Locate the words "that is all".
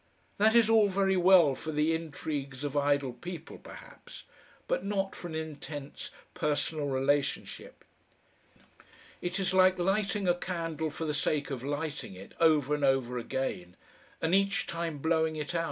0.39-0.87